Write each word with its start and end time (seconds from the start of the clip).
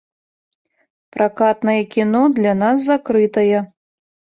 Пракатнае 1.17 1.77
кіно 1.95 2.25
для 2.41 2.59
нас 2.67 2.77
закрытае. 2.91 3.59